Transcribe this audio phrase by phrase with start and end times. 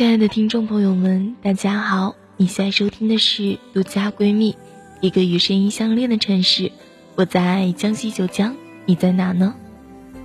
[0.00, 2.16] 亲爱的听众朋友们，大家好！
[2.38, 4.56] 你现在收听的是独家闺蜜，
[5.02, 6.72] 一个与声音相恋的城市。
[7.16, 8.56] 我在江西九江，
[8.86, 9.54] 你在哪呢？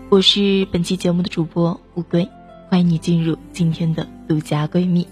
[0.08, 2.30] 我是本期节目的主播乌龟，
[2.70, 5.06] 欢迎你进入今天的独家闺蜜。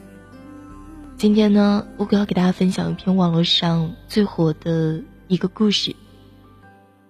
[1.18, 5.94] 今天呢，乌龟要给大家分享一篇网络上最火的一个故事。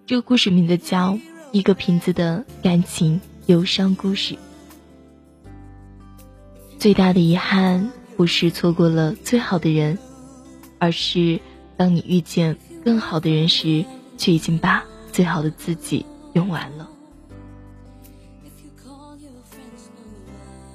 [0.08, 1.12] 这个故事名字叫
[1.52, 4.34] 《一个瓶子的感情忧伤故事》。
[6.84, 9.98] 最大的遗憾不是错过了最好的人，
[10.80, 11.40] 而是
[11.78, 13.86] 当你遇见更好的人时，
[14.18, 16.90] 却已经把最好的自己用完了。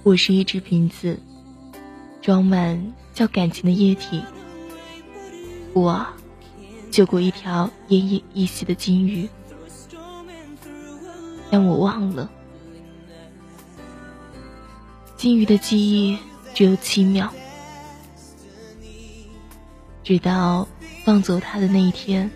[0.02, 1.20] 我是一只瓶子，
[2.22, 4.22] 装满叫感情的液体。
[5.74, 6.06] 我
[6.90, 9.28] 救过一条奄奄一息的金鱼，
[11.50, 12.30] 但我忘了。
[15.18, 16.16] 金鱼的记忆
[16.54, 17.28] 只有七秒，
[20.04, 20.68] 直到
[21.04, 22.30] 放走它的那一天，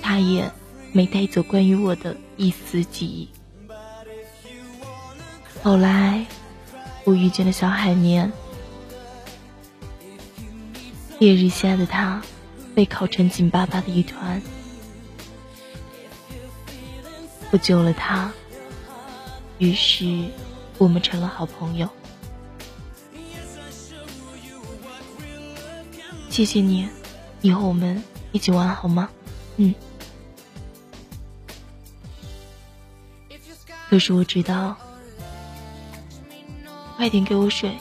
[0.00, 0.50] 它也
[0.92, 3.28] 没带走关于我的一丝记忆。
[5.62, 6.24] 后来，
[7.04, 8.32] 我遇见了小海绵，
[11.18, 12.22] 烈日下的它
[12.74, 14.40] 被烤成紧巴巴的一团，
[17.50, 18.32] 我救了它，
[19.58, 20.24] 于是。
[20.80, 21.86] 我们成了好朋友，
[26.30, 26.88] 谢谢你，
[27.42, 29.10] 以后我们一起玩好吗？
[29.58, 29.74] 嗯。
[33.90, 34.74] 可是我知道，
[36.96, 37.76] 快点给我水，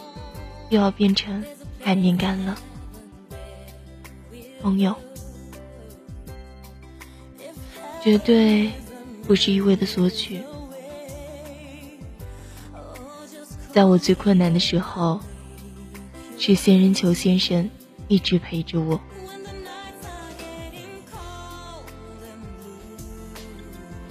[0.69, 1.41] 又要变成
[1.81, 2.57] 海绵干了，
[4.61, 4.93] 朋友，
[8.03, 8.69] 绝对
[9.25, 10.41] 不是一味的索取。
[13.71, 15.19] 在我最困难的时候，
[16.37, 17.69] 是仙人球先生
[18.07, 18.99] 一直陪着我。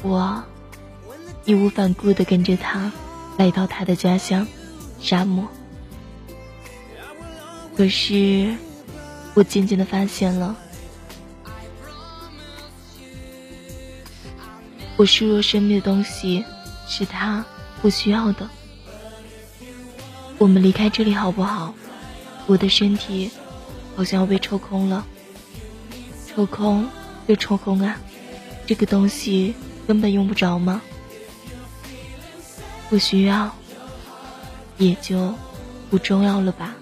[0.03, 0.43] 我
[1.45, 2.93] 义无反顾的跟着他
[3.37, 4.47] 来到他的家乡
[5.01, 5.47] 沙漠。
[7.77, 8.55] 可是，
[9.35, 10.57] 我渐渐的发现了，
[14.97, 16.45] 我视若生命的东西
[16.87, 17.45] 是他
[17.83, 18.49] 不需要的。
[20.39, 21.75] 我们离开这里好不好？
[22.47, 23.31] 我的身体
[23.97, 25.05] 好像要被抽空了，
[26.27, 26.89] 抽空
[27.27, 27.99] 又抽空啊！
[28.65, 29.55] 这个东西
[29.87, 30.81] 根本用不着吗？
[32.89, 33.53] 不需要，
[34.79, 35.35] 也就
[35.91, 36.75] 不重要了吧。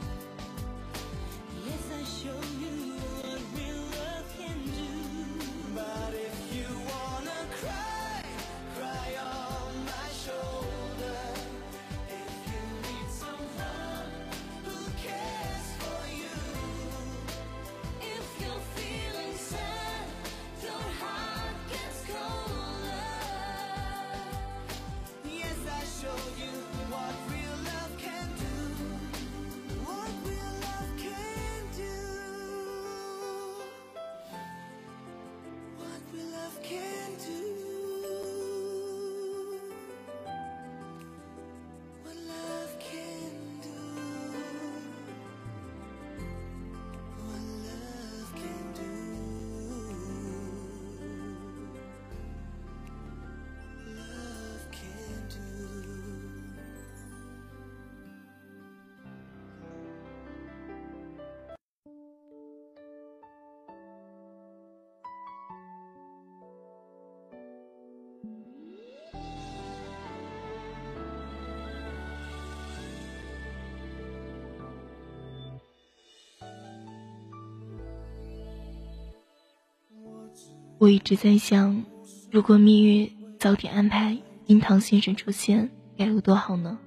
[80.78, 81.84] 我一直在想，
[82.30, 86.78] 如果命运早点安排樱桃先生出现，该有多好呢？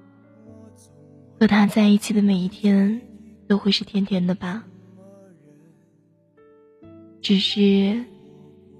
[1.40, 3.00] 和他在一起的每一天
[3.48, 4.64] 都会是甜甜的吧。
[7.20, 8.04] 只是，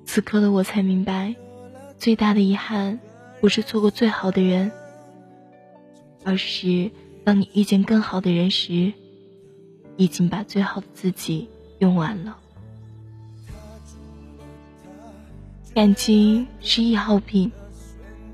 [0.04, 1.34] 此刻的我才明白，
[1.98, 3.00] 最大的遗憾
[3.40, 4.70] 不是错过最好的人，
[6.24, 6.88] 而是
[7.24, 8.92] 当你遇见更好的人时，
[9.96, 11.48] 已经把最好的自己
[11.80, 12.38] 用完了。
[15.72, 17.50] 感情是易耗品，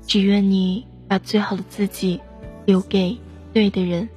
[0.07, 2.19] 只愿你把最好的自己
[2.65, 3.15] 留给
[3.53, 4.09] 对的人。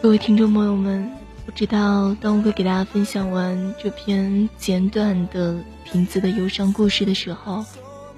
[0.00, 1.10] 各位听众朋友们，
[1.44, 7.64] 不知道当我会给大家分享完这篇简短的瓶子的忧伤故事的时候，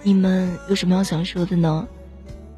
[0.03, 1.89] 你们有什么要想说的呢？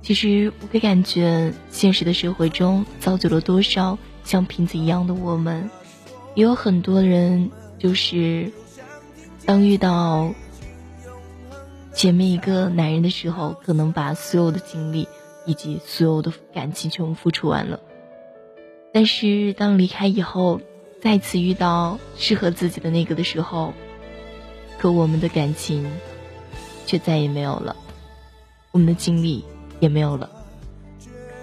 [0.03, 5.71] 其实我会感觉，现实的社会中造就了多少像瓶子一样的我们，
[6.35, 7.49] 也有很多人
[7.79, 8.51] 就是，
[9.47, 10.35] 当遇到
[11.95, 15.07] 前面一个男人的时候，可能把所有的精力
[15.47, 17.79] 以及所有的感情全部付出完了。
[18.93, 20.61] 但是当离开以后，
[21.01, 23.73] 再次遇到适合自己的那个的时候，
[24.79, 25.91] 可我们的感情
[26.87, 27.75] 却再也没有了，
[28.71, 29.45] 我们的精力
[29.81, 30.31] 也没有了。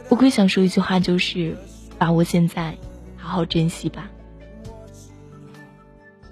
[0.10, 1.57] 我会想说一句话，就是
[1.98, 2.78] 把握现在，
[3.18, 4.10] 好好珍惜吧。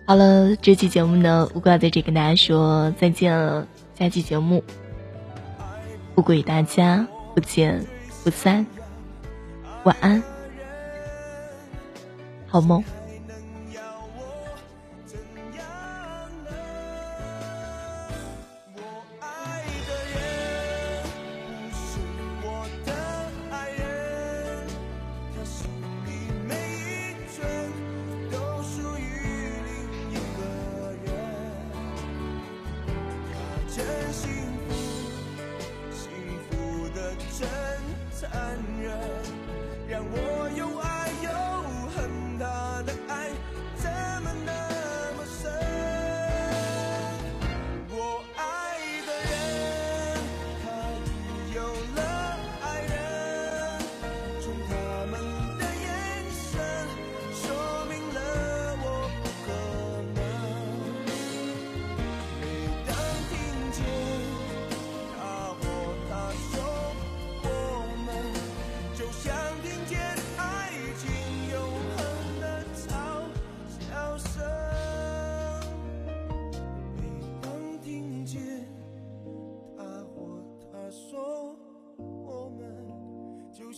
[0.05, 3.67] 好了，这期节目呢，乌瓜在这跟大家说再见了。
[3.99, 4.63] 下期节目，
[6.13, 7.83] 不归大家不见
[8.23, 8.65] 不散，
[9.83, 10.36] 晚安。
[12.47, 12.83] 好梦。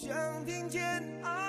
[0.02, 0.82] 想听见
[1.24, 1.49] 爱。